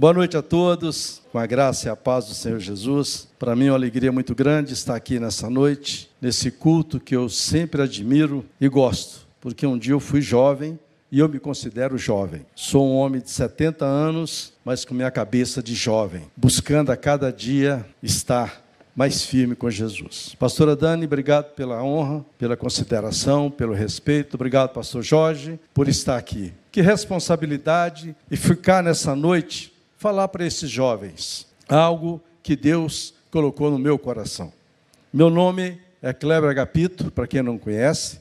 [0.00, 3.26] Boa noite a todos, com a graça e a paz do Senhor Jesus.
[3.36, 7.28] Para mim é uma alegria muito grande estar aqui nessa noite, nesse culto que eu
[7.28, 10.78] sempre admiro e gosto, porque um dia eu fui jovem
[11.10, 12.46] e eu me considero jovem.
[12.54, 17.32] Sou um homem de 70 anos, mas com minha cabeça de jovem, buscando a cada
[17.32, 20.32] dia estar mais firme com Jesus.
[20.38, 24.34] Pastora Dani, obrigado pela honra, pela consideração, pelo respeito.
[24.36, 26.52] Obrigado, pastor Jorge, por estar aqui.
[26.70, 33.78] Que responsabilidade e ficar nessa noite falar para esses jovens algo que Deus colocou no
[33.78, 34.52] meu coração.
[35.12, 38.20] Meu nome é Kleber Agapito, para quem não conhece.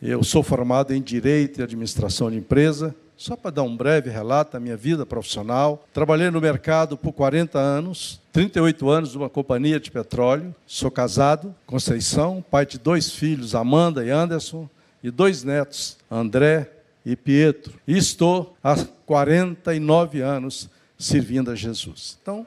[0.00, 2.94] Eu sou formado em Direito e Administração de Empresa.
[3.16, 5.84] Só para dar um breve relato da minha vida profissional.
[5.92, 10.54] Trabalhei no mercado por 40 anos, 38 anos numa companhia de petróleo.
[10.66, 14.68] Sou casado, Conceição, pai de dois filhos, Amanda e Anderson,
[15.02, 16.70] e dois netos, André
[17.04, 17.74] e Pietro.
[17.86, 22.18] E estou há 49 anos servindo a Jesus.
[22.20, 22.46] Então,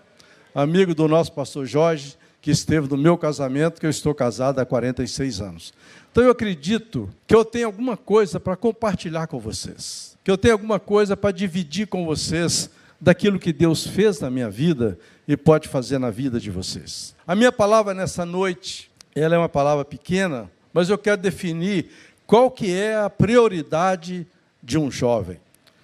[0.53, 4.65] amigo do nosso pastor Jorge, que esteve no meu casamento, que eu estou casado há
[4.65, 5.73] 46 anos.
[6.11, 10.55] Então eu acredito que eu tenho alguma coisa para compartilhar com vocês, que eu tenho
[10.55, 15.67] alguma coisa para dividir com vocês daquilo que Deus fez na minha vida e pode
[15.67, 17.15] fazer na vida de vocês.
[17.25, 21.89] A minha palavra nessa noite, ela é uma palavra pequena, mas eu quero definir
[22.27, 24.27] qual que é a prioridade
[24.61, 25.39] de um jovem.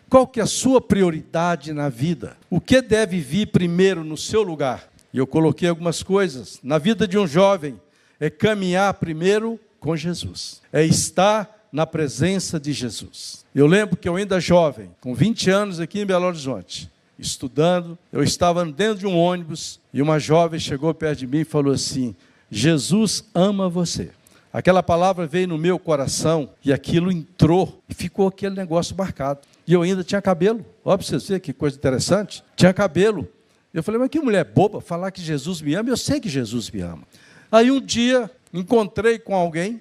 [0.09, 2.37] Qual que é a sua prioridade na vida?
[2.49, 4.87] O que deve vir primeiro no seu lugar?
[5.13, 6.59] E eu coloquei algumas coisas.
[6.63, 7.79] Na vida de um jovem
[8.19, 10.61] é caminhar primeiro com Jesus.
[10.71, 13.45] É estar na presença de Jesus.
[13.53, 18.23] Eu lembro que eu ainda jovem, com 20 anos aqui em Belo Horizonte, estudando, eu
[18.23, 22.15] estava dentro de um ônibus e uma jovem chegou perto de mim e falou assim:
[22.49, 24.11] Jesus ama você.
[24.57, 29.41] Aquela palavra veio no meu coração e aquilo entrou e ficou aquele negócio marcado.
[29.67, 30.65] E eu ainda tinha cabelo.
[30.83, 32.43] Olha para vocês verem que coisa interessante.
[32.55, 33.27] Tinha cabelo.
[33.71, 35.91] Eu falei, mas que mulher boba falar que Jesus me ama.
[35.91, 37.03] Eu sei que Jesus me ama.
[37.51, 39.79] Aí um dia encontrei com alguém,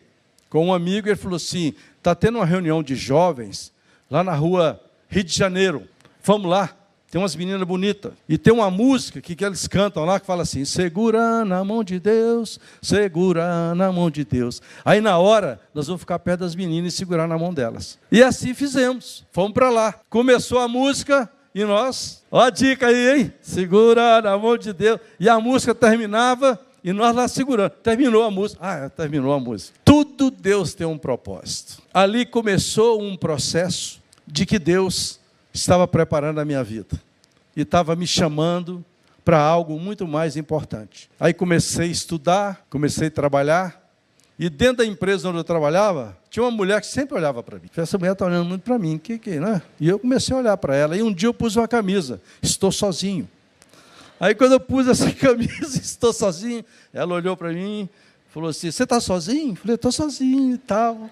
[0.50, 3.72] com um amigo, e ele falou assim: está tendo uma reunião de jovens
[4.10, 5.88] lá na rua Rio de Janeiro.
[6.22, 6.76] Vamos lá.
[7.16, 8.12] Tem umas meninas bonitas.
[8.28, 11.82] E tem uma música que, que eles cantam lá que fala assim: segura na mão
[11.82, 14.60] de Deus, segura na mão de Deus.
[14.84, 17.98] Aí na hora, nós vamos ficar perto das meninas e segurar na mão delas.
[18.12, 19.24] E assim fizemos.
[19.32, 19.94] Fomos para lá.
[20.10, 23.32] Começou a música e nós, ó a dica aí, hein?
[23.40, 25.00] Segura na mão de Deus.
[25.18, 27.70] E a música terminava e nós lá segurando.
[27.82, 28.60] Terminou a música.
[28.62, 29.72] Ah, terminou a música.
[29.82, 31.80] Tudo Deus tem um propósito.
[31.94, 35.18] Ali começou um processo de que Deus
[35.50, 37.05] estava preparando a minha vida
[37.56, 38.84] e estava me chamando
[39.24, 41.10] para algo muito mais importante.
[41.18, 43.82] Aí comecei a estudar, comecei a trabalhar,
[44.38, 47.68] e dentro da empresa onde eu trabalhava, tinha uma mulher que sempre olhava para mim.
[47.74, 49.62] Essa mulher está olhando muito para mim, que que, né?
[49.80, 52.70] E eu comecei a olhar para ela, e um dia eu pus uma camisa, estou
[52.70, 53.26] sozinho.
[54.20, 57.88] Aí quando eu pus essa camisa, estou sozinho, ela olhou para mim,
[58.28, 61.10] falou assim: "Você está sozinho?" Eu falei: "Estou sozinho e tal."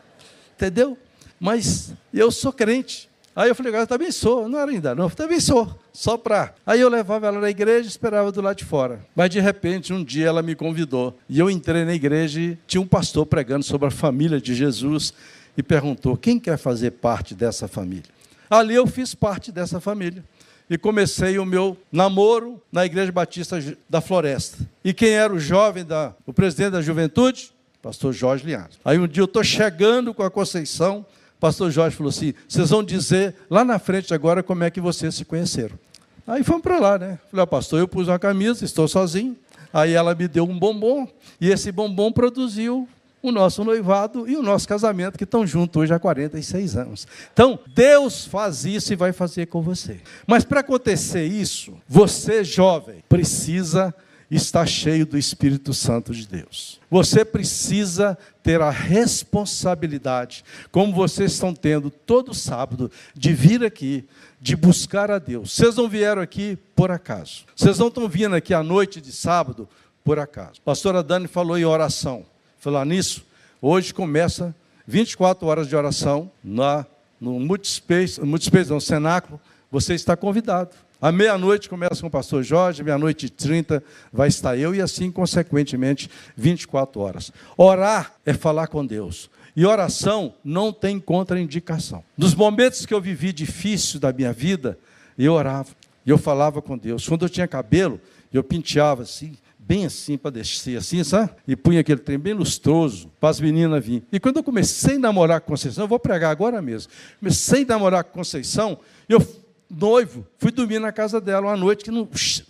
[0.55, 0.97] Entendeu?
[1.41, 3.09] Mas eu sou crente.
[3.37, 4.49] Aí eu falei, eu também sou.
[4.49, 5.05] Não era ainda, não.
[5.05, 5.77] Eu também sou.
[5.93, 6.55] Só para.
[6.65, 9.05] Aí eu levava ela na igreja e esperava do lado de fora.
[9.15, 11.19] Mas de repente, um dia ela me convidou.
[11.29, 15.13] E eu entrei na igreja e tinha um pastor pregando sobre a família de Jesus
[15.57, 18.15] e perguntou: quem quer fazer parte dessa família?
[18.49, 20.23] Ali eu fiz parte dessa família.
[20.71, 24.59] E comecei o meu namoro na Igreja Batista da Floresta.
[24.83, 27.53] E quem era o jovem, da, o presidente da juventude?
[27.83, 28.79] Pastor Jorge Linhares.
[28.83, 31.05] Aí um dia eu estou chegando com a Conceição
[31.45, 35.15] pastor Jorge falou assim: vocês vão dizer lá na frente agora como é que vocês
[35.15, 35.79] se conheceram.
[36.27, 37.19] Aí fomos para lá, né?
[37.31, 39.37] Falei, pastor, eu pus uma camisa, estou sozinho.
[39.71, 41.07] Aí ela me deu um bombom,
[41.39, 42.89] e esse bombom produziu
[43.21, 47.07] o nosso noivado e o nosso casamento, que estão juntos hoje há 46 anos.
[47.35, 50.01] Então, Deus faz isso e vai fazer com você.
[50.27, 53.95] Mas para acontecer isso, você, jovem, precisa
[54.31, 56.81] está cheio do Espírito Santo de Deus.
[56.91, 64.05] Você precisa ter a responsabilidade, como vocês estão tendo todo sábado, de vir aqui,
[64.41, 65.53] de buscar a Deus.
[65.53, 67.45] Vocês não vieram aqui por acaso.
[67.55, 69.69] Vocês não estão vindo aqui à noite de sábado
[70.05, 70.61] por acaso.
[70.61, 72.25] A pastora Dani falou em oração.
[72.59, 73.25] Falar nisso,
[73.61, 74.55] hoje começa
[74.87, 76.87] 24 horas de oração na,
[77.21, 79.41] no Multispace, Multispace, no Cenáculo.
[79.71, 80.71] Você está convidado.
[81.05, 85.11] À meia-noite começa com o pastor Jorge, meia-noite e trinta vai estar eu, e assim,
[85.11, 87.31] consequentemente, 24 horas.
[87.59, 89.29] Orar é falar com Deus.
[89.55, 92.03] E oração não tem contraindicação.
[92.17, 94.79] Nos momentos que eu vivi difícil da minha vida,
[95.19, 95.69] eu orava,
[96.07, 97.07] e eu falava com Deus.
[97.07, 98.01] Quando eu tinha cabelo,
[98.33, 101.33] eu penteava assim, bem assim para descer assim, sabe?
[101.47, 104.05] E punha aquele trem bem lustroso para as meninas virem.
[104.11, 106.91] E quando eu comecei a namorar com Conceição, eu vou pregar agora mesmo.
[107.21, 109.44] Comecei a namorar com Conceição, eu
[109.75, 112.09] noivo, fui dormir na casa dela uma noite que não,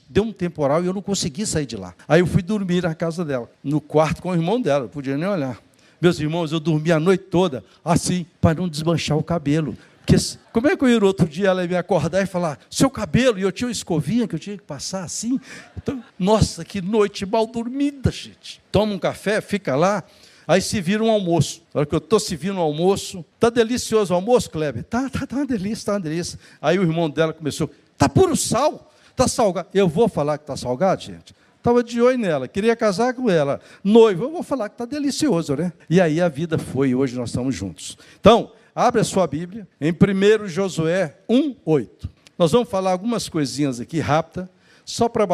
[0.08, 1.94] deu um temporal e eu não consegui sair de lá.
[2.06, 5.16] Aí eu fui dormir na casa dela, no quarto com o irmão dela, não podia
[5.16, 5.58] nem olhar.
[6.00, 9.76] Meus irmãos, eu dormi a noite toda assim, para não desmanchar o cabelo.
[10.04, 10.16] Porque,
[10.52, 13.38] como é que eu ia outro dia ela ia me acordar e falar, seu cabelo,
[13.38, 15.40] e eu tinha uma escovinha que eu tinha que passar assim?
[15.76, 18.60] Então, nossa, que noite mal dormida, gente.
[18.70, 20.04] Toma um café, fica lá,
[20.46, 21.62] aí se vira um almoço.
[21.72, 24.84] Na hora que eu estou servindo um almoço, tá delicioso o almoço, Kleber?
[24.84, 26.38] Tá, tá, tá uma delícia, tá uma delícia.
[26.60, 29.68] Aí o irmão dela começou, tá puro sal, tá salgado.
[29.74, 31.34] Eu vou falar que tá salgado, gente?
[31.56, 33.58] Estava de olho nela, queria casar com ela.
[33.82, 35.72] Noivo, eu vou falar que está delicioso, né?
[35.88, 37.96] E aí a vida foi, hoje nós estamos juntos.
[38.20, 42.10] Então, abre a sua Bíblia em 1 Josué 1, 8.
[42.36, 44.50] Nós vamos falar algumas coisinhas aqui rápida,
[44.84, 45.26] só para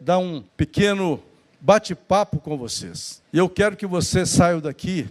[0.00, 1.22] dar um pequeno
[1.60, 3.22] bate-papo com vocês.
[3.32, 5.08] E eu quero que vocês saiam daqui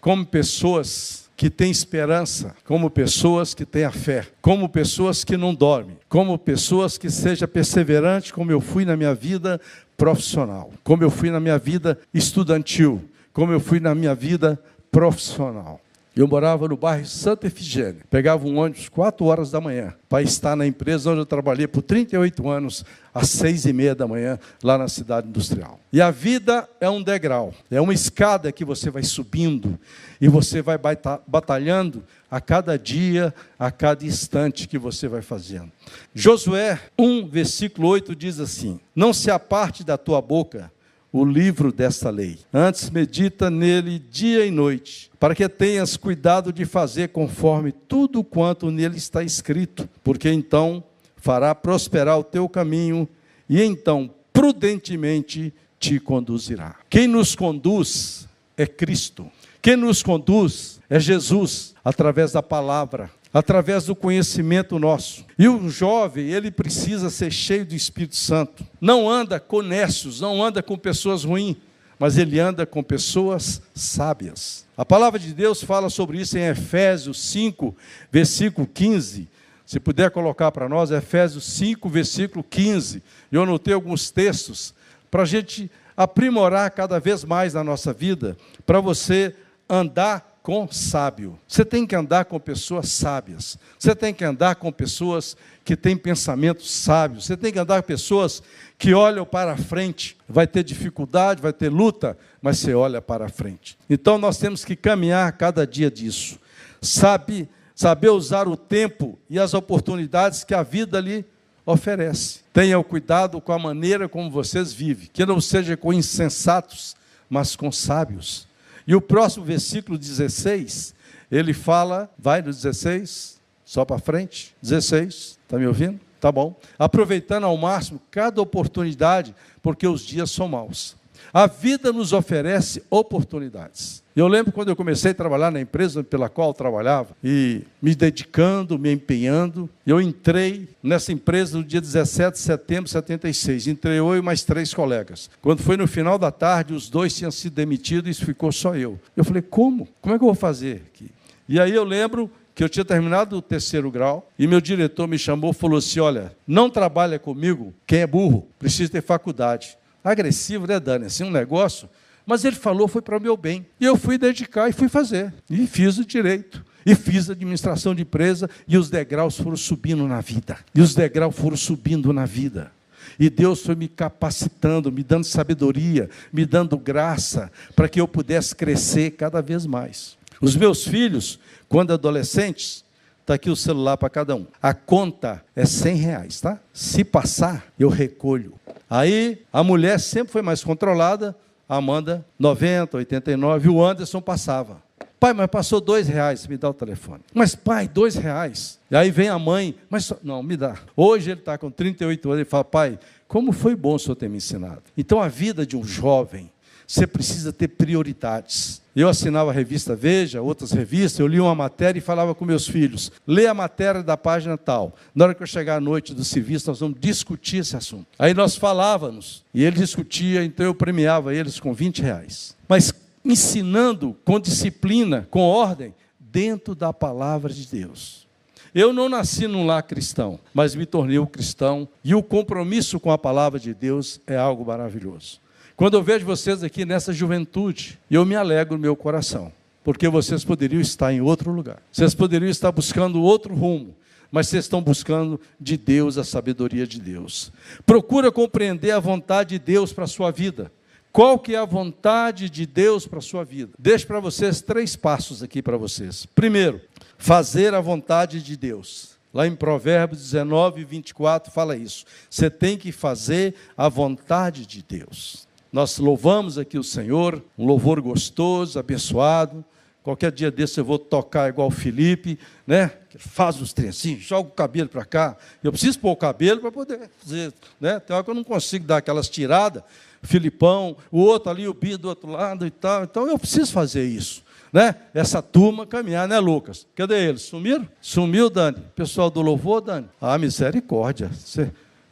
[0.00, 5.54] como pessoas que têm esperança, como pessoas que têm a fé, como pessoas que não
[5.54, 9.60] dormem, como pessoas que sejam perseverantes, como eu fui na minha vida
[9.96, 13.02] profissional, como eu fui na minha vida estudantil,
[13.32, 14.56] como eu fui na minha vida
[14.90, 15.80] profissional.
[16.14, 18.02] Eu morava no bairro Santa Efigênia.
[18.10, 21.80] Pegava um ônibus 4 horas da manhã para estar na empresa onde eu trabalhei por
[21.80, 25.80] 38 anos, às 6 e meia da manhã, lá na cidade industrial.
[25.90, 29.78] E a vida é um degrau, é uma escada que você vai subindo
[30.20, 30.78] e você vai
[31.26, 35.72] batalhando a cada dia, a cada instante que você vai fazendo.
[36.14, 40.70] Josué 1, versículo 8 diz assim: Não se aparte da tua boca
[41.12, 42.38] o livro desta lei.
[42.52, 48.70] Antes medita nele dia e noite, para que tenhas cuidado de fazer conforme tudo quanto
[48.70, 50.82] nele está escrito, porque então
[51.16, 53.06] fará prosperar o teu caminho
[53.48, 56.76] e então prudentemente te conduzirá.
[56.88, 58.26] Quem nos conduz
[58.56, 59.30] é Cristo.
[59.60, 65.24] Quem nos conduz é Jesus, através da palavra, através do conhecimento nosso.
[65.38, 68.64] E o jovem, ele precisa ser cheio do Espírito Santo.
[68.80, 71.56] Não anda com nécios, não anda com pessoas ruins,
[71.98, 74.66] mas ele anda com pessoas sábias.
[74.76, 77.74] A palavra de Deus fala sobre isso em Efésios 5,
[78.10, 79.28] versículo 15.
[79.64, 83.02] Se puder colocar para nós, Efésios 5, versículo 15.
[83.30, 84.74] Eu anotei alguns textos
[85.10, 88.36] para a gente aprimorar cada vez mais na nossa vida,
[88.66, 89.34] para você
[89.68, 91.38] andar com sábio.
[91.46, 93.56] Você tem que andar com pessoas sábias.
[93.78, 97.26] Você tem que andar com pessoas que têm pensamentos sábios.
[97.26, 98.42] Você tem que andar com pessoas
[98.76, 100.16] que olham para frente.
[100.28, 103.78] Vai ter dificuldade, vai ter luta, mas você olha para frente.
[103.88, 106.38] Então nós temos que caminhar cada dia disso.
[106.80, 111.24] Sabe, saber usar o tempo e as oportunidades que a vida lhe
[111.64, 112.40] oferece.
[112.52, 116.96] Tenha cuidado com a maneira como vocês vivem, que não seja com insensatos,
[117.30, 118.50] mas com sábios.
[118.92, 120.94] E o próximo versículo 16,
[121.30, 125.98] ele fala, vai no 16, só para frente, 16, está me ouvindo?
[126.20, 126.54] Tá bom.
[126.78, 130.94] Aproveitando ao máximo cada oportunidade, porque os dias são maus.
[131.32, 134.02] A vida nos oferece oportunidades.
[134.14, 137.94] Eu lembro quando eu comecei a trabalhar na empresa pela qual eu trabalhava, e me
[137.94, 143.68] dedicando, me empenhando, eu entrei nessa empresa no dia 17 de setembro de 76.
[143.68, 145.30] Entrei eu e mais três colegas.
[145.40, 149.00] Quando foi no final da tarde, os dois tinham sido demitidos e ficou só eu.
[149.16, 149.88] Eu falei, como?
[150.00, 151.10] Como é que eu vou fazer aqui?
[151.48, 155.18] E aí eu lembro que eu tinha terminado o terceiro grau e meu diretor me
[155.18, 159.76] chamou e falou assim: Olha, não trabalha comigo quem é burro, precisa ter faculdade.
[160.02, 161.06] Agressivo, né, Dani?
[161.06, 161.88] Assim, um negócio.
[162.26, 163.66] Mas ele falou, foi para o meu bem.
[163.80, 165.32] E eu fui dedicar e fui fazer.
[165.50, 166.64] E fiz o direito.
[166.84, 168.48] E fiz administração de empresa.
[168.66, 170.58] E os degraus foram subindo na vida.
[170.74, 172.70] E os degraus foram subindo na vida.
[173.18, 178.54] E Deus foi me capacitando, me dando sabedoria, me dando graça, para que eu pudesse
[178.54, 180.16] crescer cada vez mais.
[180.40, 182.84] Os meus filhos, quando adolescentes,
[183.22, 184.46] está aqui o celular para cada um.
[184.60, 186.60] A conta é 100 reais, tá?
[186.72, 188.54] Se passar, eu recolho.
[188.90, 191.34] Aí a mulher sempre foi mais controlada,
[191.68, 194.82] a Amanda, 90, 89, o Anderson passava.
[195.18, 197.22] Pai, mas passou dois reais, me dá o telefone.
[197.32, 198.80] Mas pai, dois reais.
[198.90, 200.76] E aí vem a mãe, mas não, me dá.
[200.96, 202.98] Hoje ele está com 38 anos e fala, pai,
[203.28, 204.82] como foi bom o senhor ter me ensinado.
[204.98, 206.50] Então a vida de um jovem,
[206.86, 208.81] você precisa ter prioridades.
[208.94, 212.66] Eu assinava a revista Veja, outras revistas, eu li uma matéria e falava com meus
[212.66, 214.94] filhos: lê a matéria da página tal.
[215.14, 218.06] Na hora que eu chegar à noite do serviço, nós vamos discutir esse assunto.
[218.18, 222.54] Aí nós falávamos, e ele discutia, então eu premiava eles com 20 reais.
[222.68, 222.92] Mas
[223.24, 228.26] ensinando com disciplina, com ordem, dentro da palavra de Deus.
[228.74, 233.10] Eu não nasci num lar cristão, mas me tornei um cristão, e o compromisso com
[233.10, 235.40] a palavra de Deus é algo maravilhoso.
[235.76, 239.52] Quando eu vejo vocês aqui nessa juventude, eu me alegro no meu coração,
[239.82, 243.94] porque vocês poderiam estar em outro lugar, vocês poderiam estar buscando outro rumo,
[244.30, 247.52] mas vocês estão buscando de Deus a sabedoria de Deus.
[247.84, 250.72] Procura compreender a vontade de Deus para a sua vida.
[251.12, 253.72] Qual que é a vontade de Deus para a sua vida?
[253.78, 256.24] Deixo para vocês três passos aqui para vocês.
[256.34, 256.80] Primeiro,
[257.18, 259.12] fazer a vontade de Deus.
[259.34, 262.06] Lá em Provérbios 19, 24 fala isso.
[262.30, 265.46] Você tem que fazer a vontade de Deus.
[265.72, 269.64] Nós louvamos aqui o Senhor, um louvor gostoso, abençoado.
[270.02, 272.90] Qualquer dia desse eu vou tocar igual o Felipe, né?
[273.16, 275.36] Faz os trencinhos, joga o cabelo para cá.
[275.62, 277.98] Eu preciso pôr o cabelo para poder fazer, né?
[278.00, 279.82] Tem hora que eu não consigo dar aquelas tiradas.
[280.22, 283.04] Filipão, o outro ali, o Bi do outro lado e tal.
[283.04, 284.42] Então eu preciso fazer isso.
[284.72, 284.94] Né?
[285.14, 286.86] Essa turma caminhar, né, Lucas?
[286.94, 287.42] Cadê eles?
[287.42, 287.86] Sumiram?
[288.00, 288.78] Sumiu, Dani?
[288.94, 290.08] Pessoal do louvor, Dani?
[290.20, 291.30] Ah, misericórdia.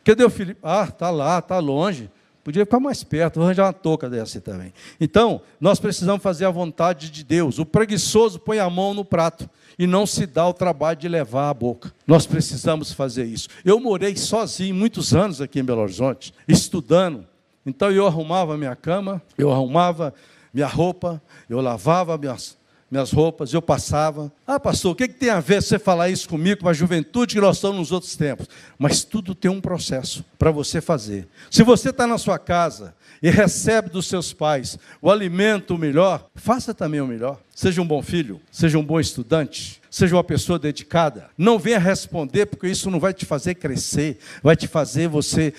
[0.05, 0.61] Cadê o Felipe?
[0.63, 2.11] Ah, tá lá, tá longe.
[2.43, 4.73] Podia ficar mais perto, arranjar uma touca dessa também.
[4.99, 7.59] Então, nós precisamos fazer a vontade de Deus.
[7.59, 11.51] O preguiçoso põe a mão no prato e não se dá o trabalho de levar
[11.51, 11.93] a boca.
[12.07, 13.49] Nós precisamos fazer isso.
[13.65, 17.27] Eu morei sozinho muitos anos aqui em Belo Horizonte, estudando.
[17.65, 20.15] Então eu arrumava minha cama, eu arrumava
[20.53, 22.60] minha roupa, eu lavava minhas
[22.91, 24.33] minhas roupas, eu passava.
[24.47, 27.35] Ah, pastor, o que, que tem a ver você falar isso comigo, com a juventude
[27.35, 28.49] que nós estamos nos outros tempos?
[28.79, 31.29] Mas tudo tem um processo para você fazer.
[31.51, 36.75] Se você está na sua casa e recebe dos seus pais o alimento melhor, faça
[36.75, 37.39] também o melhor.
[37.55, 41.31] Seja um bom filho, seja um bom estudante, seja uma pessoa dedicada.
[41.39, 45.55] Não venha responder, porque isso não vai te fazer crescer, vai te fazer você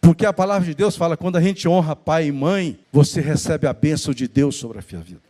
[0.00, 3.68] porque a palavra de Deus fala: quando a gente honra pai e mãe, você recebe
[3.68, 5.20] a bênção de Deus sobre a sua vida.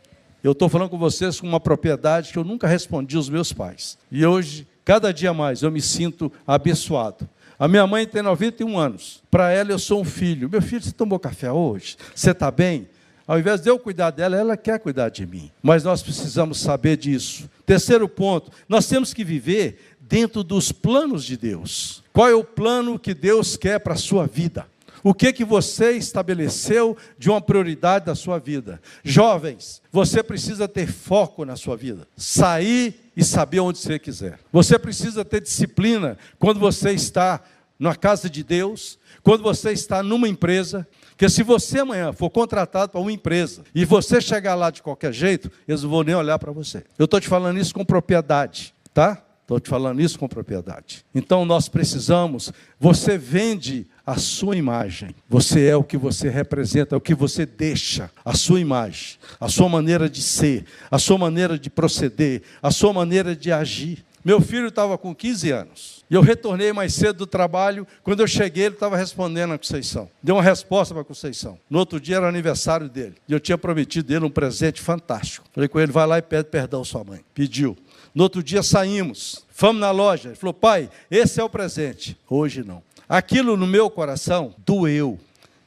[0.43, 3.97] Eu estou falando com vocês com uma propriedade que eu nunca respondi aos meus pais.
[4.11, 7.29] E hoje, cada dia mais, eu me sinto abençoado.
[7.57, 9.23] A minha mãe tem 91 anos.
[9.31, 10.49] Para ela, eu sou um filho.
[10.49, 11.95] Meu filho, você tomou café hoje?
[12.13, 12.89] Você está bem?
[13.25, 15.49] Ao invés de eu cuidar dela, ela quer cuidar de mim.
[15.61, 17.49] Mas nós precisamos saber disso.
[17.65, 22.03] Terceiro ponto: nós temos que viver dentro dos planos de Deus.
[22.11, 24.67] Qual é o plano que Deus quer para a sua vida?
[25.03, 28.81] O que que você estabeleceu de uma prioridade da sua vida?
[29.03, 32.07] Jovens, você precisa ter foco na sua vida.
[32.15, 34.39] Sair e saber onde você quiser.
[34.51, 37.41] Você precisa ter disciplina quando você está
[37.77, 42.93] na casa de Deus, quando você está numa empresa, que se você amanhã for contratado
[42.93, 46.39] para uma empresa e você chegar lá de qualquer jeito, eles não vão nem olhar
[46.39, 46.83] para você.
[46.97, 49.21] Eu estou te falando isso com propriedade, tá?
[49.41, 51.05] Estou te falando isso com propriedade.
[51.13, 55.15] Então nós precisamos, você vende a sua imagem.
[55.29, 59.47] Você é o que você representa, é o que você deixa, a sua imagem, a
[59.47, 64.03] sua maneira de ser, a sua maneira de proceder, a sua maneira de agir.
[64.25, 66.05] Meu filho estava com 15 anos.
[66.09, 67.85] E eu retornei mais cedo do trabalho.
[68.03, 70.09] Quando eu cheguei, ele estava respondendo a Conceição.
[70.21, 71.59] Deu uma resposta para a Conceição.
[71.69, 73.15] No outro dia era aniversário dele.
[73.27, 75.45] E eu tinha prometido ele um presente fantástico.
[75.51, 77.19] Falei com ele: vai lá e pede perdão à sua mãe.
[77.33, 77.75] Pediu.
[78.15, 79.45] No outro dia saímos.
[79.49, 80.29] Fomos na loja.
[80.29, 82.17] Ele falou: pai, esse é o presente.
[82.29, 82.81] Hoje não.
[83.13, 85.19] Aquilo no meu coração doeu.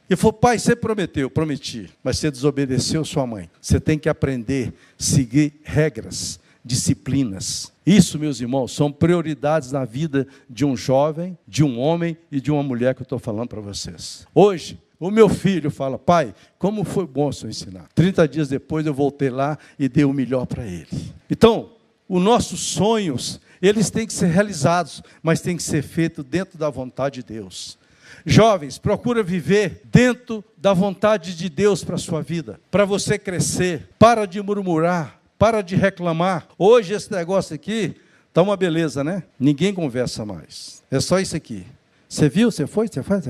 [0.09, 3.49] E falou, pai, você prometeu, prometi, mas você desobedeceu sua mãe.
[3.61, 7.71] Você tem que aprender, seguir regras, disciplinas.
[7.85, 12.51] Isso, meus irmãos, são prioridades na vida de um jovem, de um homem e de
[12.51, 14.27] uma mulher que eu estou falando para vocês.
[14.35, 17.87] Hoje, o meu filho fala, pai, como foi bom o senhor ensinar.
[17.95, 21.13] 30 dias depois eu voltei lá e dei o melhor para ele.
[21.29, 21.69] Então,
[22.09, 26.69] os nossos sonhos, eles têm que ser realizados, mas têm que ser feitos dentro da
[26.69, 27.77] vontade de Deus.
[28.25, 33.87] Jovens, procura viver dentro da vontade de Deus para a sua vida, para você crescer.
[33.97, 36.47] Para de murmurar, para de reclamar.
[36.57, 37.95] Hoje esse negócio aqui
[38.27, 39.23] está uma beleza, né?
[39.39, 40.83] Ninguém conversa mais.
[40.91, 41.65] É só isso aqui.
[42.09, 42.51] Você viu?
[42.51, 42.87] Você foi?
[42.87, 43.25] Você faz?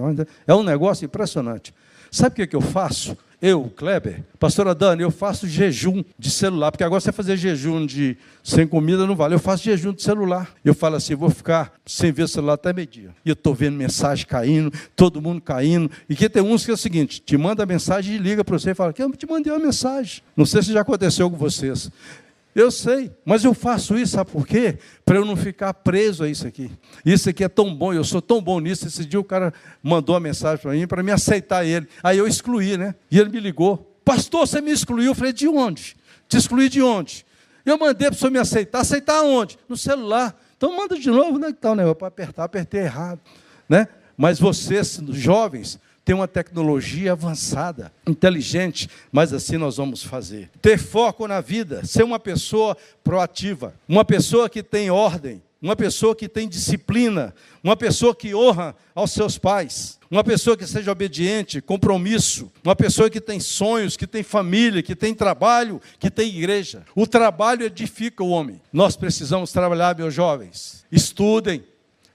[0.45, 1.73] É um negócio impressionante.
[2.11, 3.17] Sabe o que, é que eu faço?
[3.39, 8.17] Eu, Kleber, pastora Dani, eu faço jejum de celular, porque agora você fazer jejum de
[8.43, 9.35] sem comida não vale.
[9.35, 10.49] Eu faço jejum de celular.
[10.65, 13.11] Eu falo assim, vou ficar sem ver celular até meio-dia.
[13.23, 15.91] E eu estou vendo mensagem caindo, todo mundo caindo.
[16.09, 18.71] E que tem uns que é o seguinte: te manda mensagem e liga para você
[18.71, 20.23] e fala que eu te mandei uma mensagem.
[20.35, 21.91] Não sei se já aconteceu com vocês.
[22.57, 24.79] Eu sei, mas eu faço isso, sabe por quê?
[25.05, 26.71] Para eu não ficar preso a isso aqui.
[27.05, 28.87] Isso aqui é tão bom, eu sou tão bom nisso.
[28.87, 31.87] Esse dia o cara mandou uma mensagem para mim, para me aceitar ele.
[32.01, 32.95] Aí eu excluí, né?
[33.11, 33.95] E ele me ligou.
[34.03, 35.11] Pastor, você me excluiu.
[35.11, 35.95] Eu falei, de onde?
[36.27, 37.23] Te excluí de onde?
[37.63, 38.79] Eu mandei para o senhor me aceitar.
[38.79, 39.55] Aceitar onde?
[39.69, 40.35] No celular.
[40.57, 41.49] Então manda de novo, né?
[41.49, 41.93] Então, né?
[41.93, 43.21] Para apertar, apertei errado.
[43.69, 43.87] Né?
[44.17, 50.49] Mas vocês, jovens, ter uma tecnologia avançada, inteligente, mas assim nós vamos fazer.
[50.61, 56.15] Ter foco na vida, ser uma pessoa proativa, uma pessoa que tem ordem, uma pessoa
[56.15, 61.59] que tem disciplina, uma pessoa que honra aos seus pais, uma pessoa que seja obediente,
[61.59, 66.85] compromisso, uma pessoa que tem sonhos, que tem família, que tem trabalho, que tem igreja.
[66.95, 68.61] O trabalho edifica o homem.
[68.71, 70.85] Nós precisamos trabalhar, meus jovens.
[70.89, 71.65] Estudem,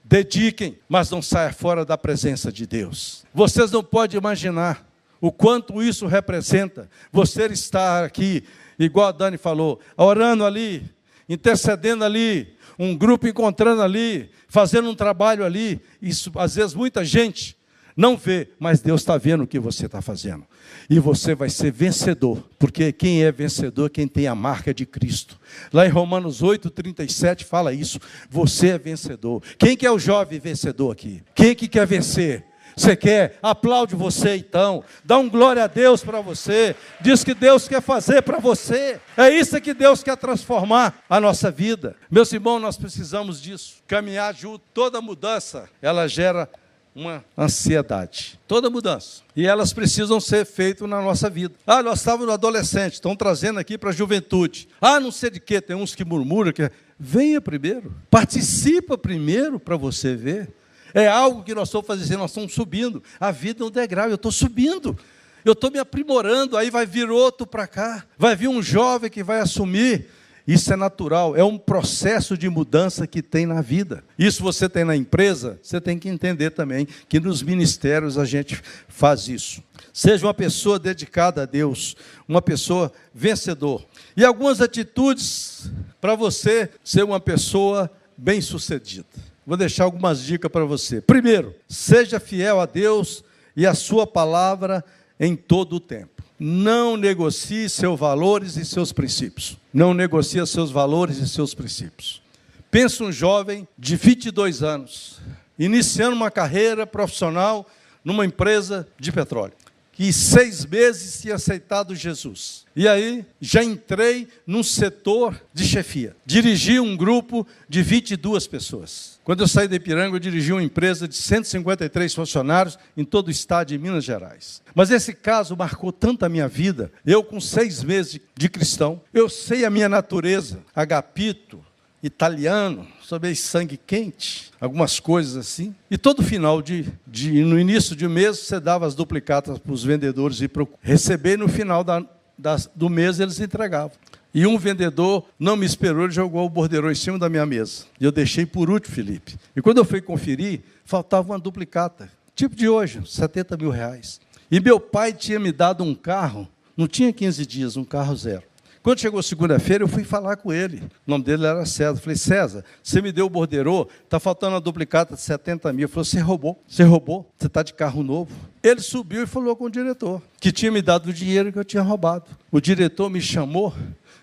[0.03, 3.23] dediquem, mas não saia fora da presença de Deus.
[3.33, 4.85] Vocês não podem imaginar
[5.21, 6.89] o quanto isso representa.
[7.11, 8.43] Você estar aqui,
[8.77, 10.83] igual a Dani falou, orando ali,
[11.29, 15.79] intercedendo ali, um grupo encontrando ali, fazendo um trabalho ali.
[16.01, 17.55] Isso, às vezes, muita gente
[17.95, 20.45] não vê, mas Deus está vendo o que você está fazendo.
[20.89, 24.85] E você vai ser vencedor, porque quem é vencedor é quem tem a marca de
[24.85, 25.39] Cristo.
[25.71, 27.99] Lá em Romanos 8, 37 fala isso.
[28.29, 29.41] Você é vencedor.
[29.57, 31.21] Quem que é o jovem vencedor aqui?
[31.35, 32.45] Quem que quer vencer?
[32.75, 33.37] Você quer?
[33.41, 34.83] Aplaude você então.
[35.03, 36.75] Dá um glória a Deus para você.
[37.01, 38.99] Diz que Deus quer fazer para você.
[39.15, 41.95] É isso que Deus quer transformar a nossa vida.
[42.09, 43.75] Meus irmãos, nós precisamos disso.
[43.87, 44.63] Caminhar junto.
[44.73, 46.49] Toda mudança, ela gera
[46.95, 48.39] uma ansiedade.
[48.47, 49.21] Toda mudança.
[49.35, 51.55] E elas precisam ser feitas na nossa vida.
[51.65, 54.67] Ah, nós estávamos no adolescente, estão trazendo aqui para a juventude.
[54.79, 56.69] Ah, não sei de quê, tem uns que murmuram que
[56.99, 57.93] venha primeiro.
[58.09, 60.49] Participa primeiro para você ver.
[60.93, 63.01] É algo que nós estamos fazendo, nós estamos subindo.
[63.19, 64.97] A vida é um degrau, eu estou subindo.
[65.43, 68.05] Eu estou me aprimorando, aí vai vir outro para cá.
[68.17, 70.07] Vai vir um jovem que vai assumir
[70.45, 74.03] isso é natural, é um processo de mudança que tem na vida.
[74.19, 78.61] Isso você tem na empresa, você tem que entender também que nos ministérios a gente
[78.89, 79.63] faz isso.
[79.93, 81.95] Seja uma pessoa dedicada a Deus,
[82.27, 83.85] uma pessoa vencedor.
[84.17, 85.71] E algumas atitudes
[86.01, 89.05] para você ser uma pessoa bem-sucedida.
[89.47, 90.99] Vou deixar algumas dicas para você.
[90.99, 93.23] Primeiro, seja fiel a Deus
[93.55, 94.83] e a sua palavra
[95.17, 96.12] em todo o tempo
[96.45, 99.57] não negocie seus valores e seus princípios.
[99.73, 102.21] Não negocie seus valores e seus princípios.
[102.69, 105.21] Pensa um jovem de 22 anos,
[105.57, 107.65] iniciando uma carreira profissional
[108.03, 109.53] numa empresa de petróleo
[109.93, 112.65] que seis meses tinha aceitado Jesus.
[112.75, 116.15] E aí já entrei num setor de chefia.
[116.25, 119.19] Dirigi um grupo de 22 pessoas.
[119.23, 123.31] Quando eu saí de Ipiranga, eu dirigi uma empresa de 153 funcionários em todo o
[123.31, 124.61] estado de Minas Gerais.
[124.73, 126.91] Mas esse caso marcou tanto a minha vida.
[127.05, 131.63] Eu, com seis meses de cristão, eu sei a minha natureza, agapito,
[132.03, 135.73] italiano, sobre sangue quente, algumas coisas assim.
[135.89, 139.83] E todo final de, de no início de mês, você dava as duplicatas para os
[139.83, 142.05] vendedores e para receber, no final da,
[142.37, 143.95] da, do mês eles entregavam.
[144.33, 147.85] E um vendedor não me esperou, ele jogou o borderô em cima da minha mesa.
[148.01, 149.35] E eu deixei por último, Felipe.
[149.55, 154.19] E quando eu fui conferir, faltava uma duplicata, tipo de hoje, 70 mil reais.
[154.51, 158.43] E meu pai tinha me dado um carro, não tinha 15 dias, um carro zero.
[158.83, 160.83] Quando chegou segunda-feira, eu fui falar com ele.
[161.07, 162.01] O nome dele era César.
[162.01, 165.85] falei, César, você me deu o borderô, está faltando uma duplicata de 70 mil.
[165.85, 168.35] Ele falou, você roubou, você roubou, você está de carro novo.
[168.61, 171.63] Ele subiu e falou com o diretor, que tinha me dado o dinheiro que eu
[171.63, 172.25] tinha roubado.
[172.51, 173.73] O diretor me chamou,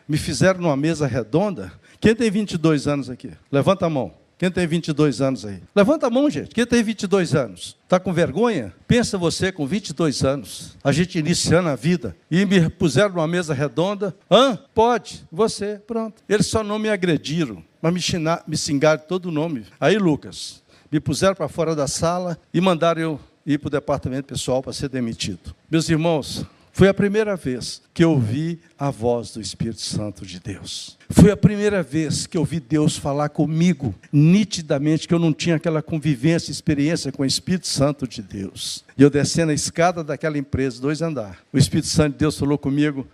[0.07, 1.73] me fizeram numa mesa redonda.
[1.99, 3.31] Quem tem 22 anos aqui?
[3.51, 4.20] Levanta a mão.
[4.41, 5.61] Quem tem 22 anos aí?
[5.77, 6.55] Levanta a mão, gente.
[6.55, 7.77] Quem tem 22 anos?
[7.85, 8.73] Está com vergonha?
[8.89, 13.53] Pensa você com 22 anos, a gente iniciando a vida, e me puseram numa mesa
[13.53, 14.17] redonda.
[14.31, 14.59] Hã?
[14.75, 16.23] Pode, você, pronto.
[16.27, 19.67] Eles só não me agrediram, mas me, xingar, me xingaram todo o nome.
[19.79, 24.29] Aí, Lucas, me puseram para fora da sala e mandaram eu ir para o departamento
[24.29, 25.55] pessoal para ser demitido.
[25.71, 30.41] Meus irmãos, foi a primeira vez que eu ouvi a voz do Espírito Santo de
[30.41, 30.97] Deus.
[31.11, 35.57] Foi a primeira vez que eu ouvi Deus falar comigo, nitidamente, que eu não tinha
[35.57, 38.85] aquela convivência, experiência com o Espírito Santo de Deus.
[38.97, 41.39] E eu descendo a escada daquela empresa, dois andares.
[41.53, 43.07] O Espírito Santo de Deus falou comigo,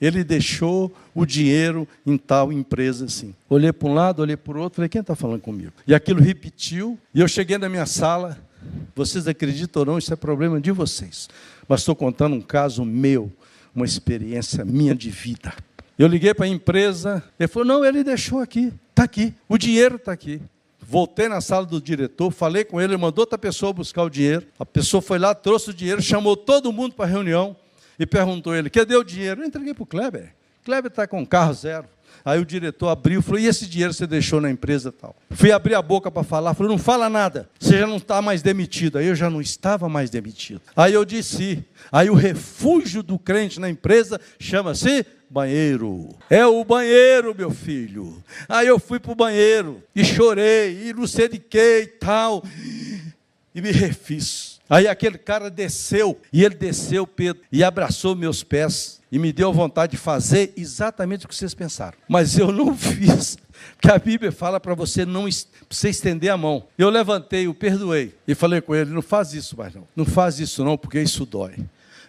[0.00, 3.32] ele deixou o dinheiro em tal empresa assim.
[3.48, 5.72] Olhei para um lado, olhei para o outro, falei, quem está falando comigo?
[5.86, 8.36] E aquilo repetiu, e eu cheguei na minha sala,
[8.96, 11.28] vocês acreditam ou não, isso é problema de vocês.
[11.68, 13.32] Mas estou contando um caso meu,
[13.74, 15.52] uma experiência minha de vida.
[15.98, 19.96] Eu liguei para a empresa, ele falou: não, ele deixou aqui, está aqui, o dinheiro
[19.96, 20.40] está aqui.
[20.80, 24.46] Voltei na sala do diretor, falei com ele, ele mandou outra pessoa buscar o dinheiro.
[24.58, 27.56] A pessoa foi lá, trouxe o dinheiro, chamou todo mundo para a reunião
[27.98, 29.42] e perguntou ele: cadê o dinheiro?
[29.42, 30.34] Eu entreguei para o Kleber.
[30.64, 31.86] Kleber está com carro zero.
[32.24, 35.14] Aí o diretor abriu e falou: E esse dinheiro você deixou na empresa tal?
[35.30, 38.42] Fui abrir a boca para falar, falou: Não fala nada, você já não está mais
[38.42, 38.98] demitido.
[38.98, 40.60] Aí eu já não estava mais demitido.
[40.76, 46.10] Aí eu disse: Aí o refúgio do crente na empresa chama-se banheiro.
[46.28, 48.22] É o banheiro, meu filho.
[48.48, 52.44] Aí eu fui para o banheiro e chorei, e não sei de que e tal,
[53.54, 54.51] e me refiz.
[54.72, 59.52] Aí aquele cara desceu, e ele desceu, Pedro, e abraçou meus pés e me deu
[59.52, 61.98] vontade de fazer exatamente o que vocês pensaram.
[62.08, 63.36] Mas eu não fiz,
[63.74, 65.28] porque a Bíblia fala para você não
[65.68, 66.64] você estender a mão.
[66.78, 70.40] Eu levantei, o perdoei e falei com ele: não faz isso mais não, não faz
[70.40, 71.54] isso não, porque isso dói.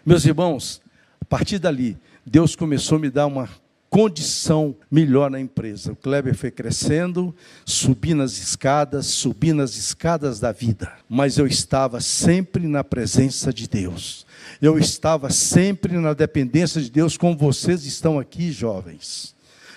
[0.06, 0.82] Meus irmãos,
[1.20, 3.50] a partir dali, Deus começou a me dar uma
[3.94, 5.92] condição melhor na empresa.
[5.92, 12.02] O Kleber foi crescendo, subi nas escadas, subi nas escadas da vida, mas eu estava
[12.02, 14.26] sempre na presença de Deus.
[14.60, 19.34] Eu estava sempre na dependência de Deus, como vocês estão aqui, jovens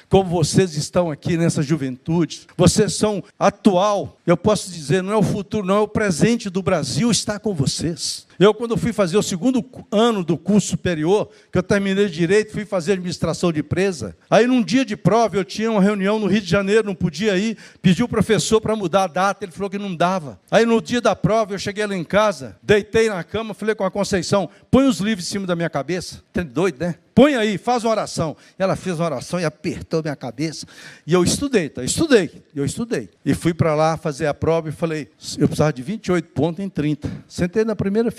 [0.09, 2.47] como vocês estão aqui nessa juventude.
[2.57, 6.63] Vocês são atual, eu posso dizer, não é o futuro, não é o presente do
[6.63, 8.27] Brasil está com vocês.
[8.39, 12.65] Eu, quando fui fazer o segundo ano do curso superior, que eu terminei direito, fui
[12.65, 14.17] fazer administração de empresa.
[14.29, 17.37] Aí, num dia de prova, eu tinha uma reunião no Rio de Janeiro, não podia
[17.37, 17.57] ir.
[17.81, 20.39] Pedi o professor para mudar a data, ele falou que não dava.
[20.51, 23.85] Aí, no dia da prova, eu cheguei lá em casa, deitei na cama, falei com
[23.85, 26.23] a Conceição: põe os livros em cima da minha cabeça.
[26.33, 26.97] Tem doido, né?
[27.17, 28.37] Põe aí, faz uma oração.
[28.59, 30.67] Ela fez uma oração e apertou minha cabeça.
[31.07, 31.83] E eu estudei, tá?
[31.83, 33.09] estudei, eu estudei.
[33.25, 36.69] E fui para lá fazer a prova e falei, eu precisava de 28 pontos em
[36.69, 37.11] 30.
[37.27, 38.11] Sentei na primeira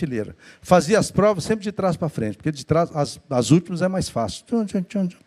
[0.62, 3.88] Fazia as provas sempre de trás para frente, porque de trás, as, as últimas é
[3.88, 4.44] mais fácil.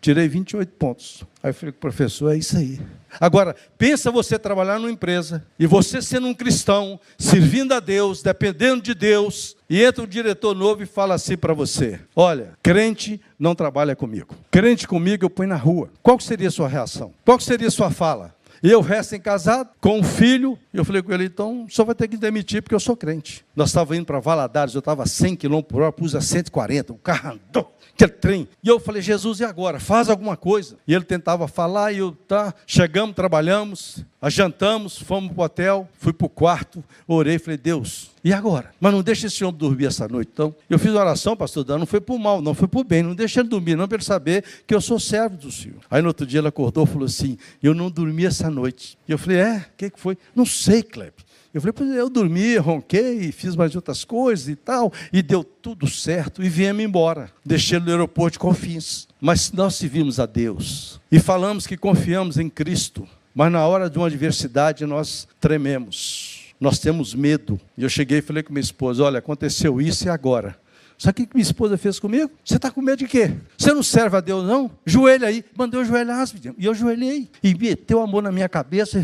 [0.01, 1.23] Tirei 28 pontos.
[1.43, 2.79] Aí eu falei, professor, é isso aí.
[3.19, 8.81] Agora, pensa você trabalhar numa empresa e você sendo um cristão, servindo a Deus, dependendo
[8.81, 13.55] de Deus, e entra um diretor novo e fala assim para você: Olha, crente não
[13.55, 14.35] trabalha comigo.
[14.49, 15.89] Crente comigo eu ponho na rua.
[16.01, 17.11] Qual seria a sua reação?
[17.25, 18.35] Qual seria a sua fala?
[18.63, 22.07] E eu recém-casado, com um filho, e eu falei com ele, então, só vai ter
[22.07, 23.43] que demitir, porque eu sou crente.
[23.55, 26.93] Nós estávamos indo para Valadares, eu estava a 100 km por hora, pus a 140,
[26.93, 28.47] o carro andou, aquele trem.
[28.63, 29.79] E eu falei, Jesus, e agora?
[29.79, 30.77] Faz alguma coisa.
[30.87, 36.13] E ele tentava falar, e eu, tá, chegamos, trabalhamos, jantamos, fomos para o hotel, fui
[36.13, 38.71] para o quarto, orei, falei, Deus, e agora?
[38.79, 40.55] Mas não deixa esse homem dormir essa noite, então.
[40.69, 43.39] Eu fiz oração, pastor Dan, não foi por mal, não foi por bem, não deixa
[43.39, 45.79] ele dormir, não para ele saber que eu sou servo do Senhor.
[45.89, 48.97] Aí no outro dia ele acordou e falou assim, eu não dormi essa noite.
[49.07, 50.15] E eu falei, é, o que, que foi?
[50.35, 51.25] Não sei, Kleber.
[51.53, 55.85] Eu falei, pois eu dormi, ronquei, fiz mais outras coisas e tal, e deu tudo
[55.85, 57.29] certo, e viemos embora.
[57.45, 59.07] Deixei no aeroporto de Confins.
[59.19, 63.97] Mas nós servimos a Deus e falamos que confiamos em Cristo, mas na hora de
[63.97, 67.59] uma adversidade nós trememos, nós temos medo.
[67.77, 70.59] E eu cheguei e falei com minha esposa: olha, aconteceu isso e agora?
[70.97, 72.29] Sabe o que minha esposa fez comigo?
[72.45, 73.33] Você está com medo de quê?
[73.57, 74.69] Você não serve a Deus, não?
[74.85, 75.43] Joelha aí.
[75.57, 77.27] Mandou joelhar, e eu joelhei.
[77.41, 79.03] E meteu a mão na minha cabeça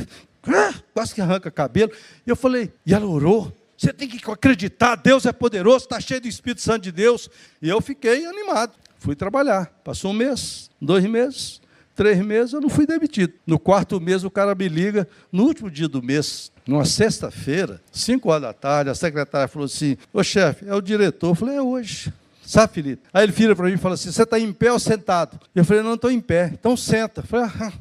[0.94, 1.92] quase que arranca cabelo.
[2.26, 3.52] E eu falei, e ela orou.
[3.78, 7.30] Você tem que acreditar, Deus é poderoso, está cheio do Espírito Santo de Deus.
[7.62, 8.74] E eu fiquei animado.
[8.98, 9.68] Fui trabalhar.
[9.84, 11.62] Passou um mês, dois meses,
[11.98, 13.34] três meses, eu não fui demitido.
[13.46, 18.30] No quarto mês, o cara me liga, no último dia do mês, numa sexta-feira, cinco
[18.30, 21.32] horas da tarde, a secretária falou assim: Ô chefe, é o diretor.
[21.32, 22.14] Eu falei: é hoje.
[22.44, 23.02] Sabe, Felipe?
[23.14, 25.40] Aí ele vira para mim e fala assim: Você está em pé ou sentado?
[25.54, 26.52] Eu falei: Não, estou em pé.
[26.54, 27.22] Então senta.
[27.22, 27.74] Eu falei: ah,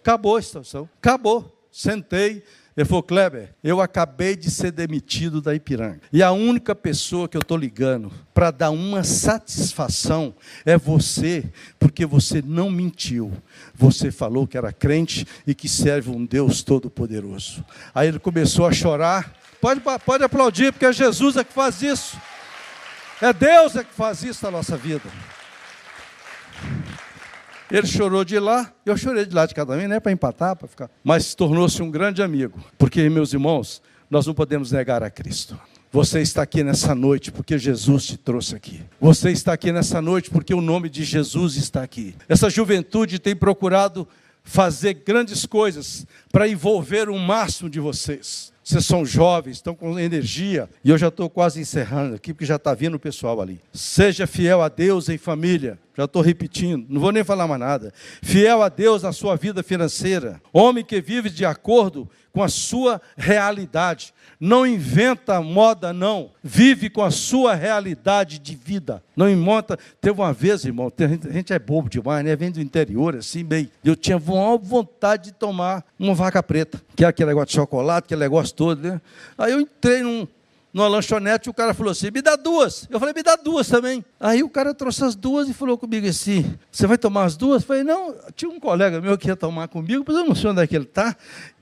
[0.00, 0.88] Acabou a situação.
[0.98, 2.42] Acabou sentei.
[2.76, 6.00] Ele falou, Kleber, eu acabei de ser demitido da Ipiranga.
[6.12, 11.44] E a única pessoa que eu estou ligando para dar uma satisfação é você,
[11.78, 13.32] porque você não mentiu.
[13.74, 17.64] Você falou que era crente e que serve um Deus Todo-Poderoso.
[17.94, 19.34] Aí ele começou a chorar.
[19.60, 22.16] Pode, pode aplaudir, porque é Jesus é que faz isso.
[23.20, 25.02] É Deus é que faz isso na nossa vida.
[27.70, 30.56] Ele chorou de lá, eu chorei de lá de cada um, não é para empatar,
[30.56, 30.90] para ficar.
[31.04, 33.80] Mas tornou-se um grande amigo, porque, meus irmãos,
[34.10, 35.58] nós não podemos negar a Cristo.
[35.92, 38.80] Você está aqui nessa noite porque Jesus te trouxe aqui.
[39.00, 42.14] Você está aqui nessa noite porque o nome de Jesus está aqui.
[42.28, 44.06] Essa juventude tem procurado
[44.44, 48.52] fazer grandes coisas para envolver o máximo de vocês.
[48.62, 50.68] Vocês são jovens, estão com energia.
[50.84, 53.60] E eu já estou quase encerrando aqui, porque já está vindo o pessoal ali.
[53.72, 55.76] Seja fiel a Deus em família.
[56.00, 57.92] Já estou repetindo, não vou nem falar mais nada.
[58.22, 60.40] Fiel a Deus na sua vida financeira.
[60.50, 64.14] Homem que vive de acordo com a sua realidade.
[64.40, 66.30] Não inventa moda, não.
[66.42, 69.02] Vive com a sua realidade de vida.
[69.14, 69.78] Não monta.
[70.00, 72.34] Teve uma vez, irmão, a gente é bobo demais, né?
[72.34, 73.70] Vem do interior, assim, bem.
[73.84, 78.22] Eu tinha vontade de tomar uma vaca preta, que é aquele negócio de chocolate, aquele
[78.22, 79.02] negócio todo, né?
[79.36, 80.26] Aí eu entrei num,
[80.72, 82.86] numa lanchonete, o cara falou assim: me dá duas.
[82.90, 84.04] Eu falei: me dá duas também.
[84.18, 87.62] Aí o cara trouxe as duas e falou comigo assim: você vai tomar as duas?
[87.62, 90.50] Eu falei: não, tinha um colega meu que ia tomar comigo, mas eu não sei
[90.50, 91.16] onde é que ele está.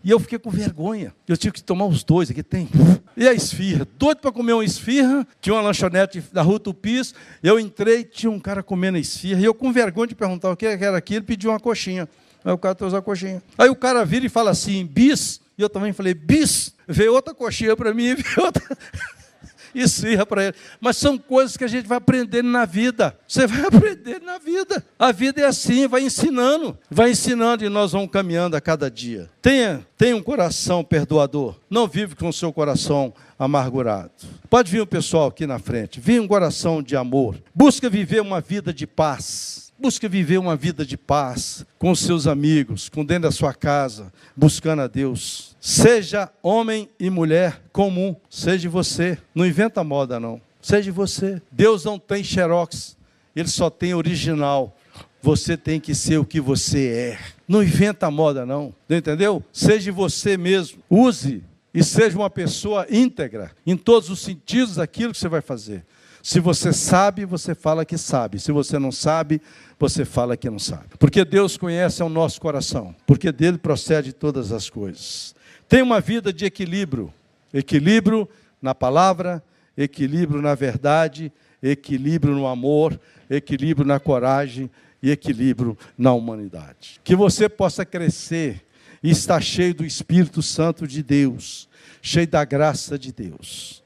[0.05, 1.15] E eu fiquei com vergonha.
[1.27, 2.69] Eu tive que tomar os dois, aqui tem.
[3.17, 5.27] E a esfirra, doido para comer uma esfirra.
[5.41, 7.15] Tinha uma lanchonete da Rua Tupis.
[7.43, 9.41] Eu entrei, tinha um cara comendo esfirra.
[9.41, 12.09] E eu, com vergonha de perguntar o que era aquilo, pedi uma coxinha.
[12.45, 13.43] Aí o cara trouxe a coxinha.
[13.57, 15.41] Aí o cara vira e fala assim: bis.
[15.59, 18.63] E eu também falei: bis veio outra coxinha para mim, veio outra
[19.75, 20.55] esfirra para ele.
[20.81, 23.17] Mas são coisas que a gente vai aprendendo na vida.
[23.27, 24.85] Você vai aprendendo na vida.
[24.99, 29.29] A vida é assim, vai ensinando, vai ensinando e nós vamos caminhando a cada dia.
[29.41, 31.57] Tenha, tenha um coração perdoador.
[31.69, 34.11] Não vive com o seu coração amargurado.
[34.49, 36.01] Pode vir o pessoal aqui na frente.
[36.01, 37.41] Vem um coração de amor.
[37.55, 39.69] Busca viver uma vida de paz.
[39.81, 44.13] Busque viver uma vida de paz com os seus amigos, com dentro da sua casa,
[44.37, 45.48] buscando a Deus.
[45.61, 49.19] Seja homem e mulher comum, seja você.
[49.35, 50.41] Não inventa moda, não.
[50.61, 51.43] Seja você.
[51.51, 52.97] Deus não tem xerox,
[53.35, 54.77] ele só tem original.
[55.21, 57.19] Você tem que ser o que você é.
[57.47, 58.73] Não inventa moda, não.
[58.89, 59.43] Entendeu?
[59.53, 60.79] Seja você mesmo.
[60.89, 61.43] Use
[61.75, 65.85] e seja uma pessoa íntegra em todos os sentidos daquilo que você vai fazer.
[66.23, 68.39] Se você sabe, você fala que sabe.
[68.39, 69.41] Se você não sabe,
[69.79, 70.89] você fala que não sabe.
[70.99, 72.95] Porque Deus conhece o nosso coração.
[73.07, 75.35] Porque dele procede todas as coisas.
[75.69, 77.13] Tem uma vida de equilíbrio.
[77.53, 78.29] Equilíbrio
[78.61, 79.43] na palavra,
[79.77, 84.71] equilíbrio na verdade, equilíbrio no amor, equilíbrio na coragem
[85.03, 87.01] e equilíbrio na humanidade.
[87.05, 88.65] Que você possa crescer
[89.03, 91.69] e estar cheio do Espírito Santo de Deus,
[92.03, 93.83] cheio da graça de Deus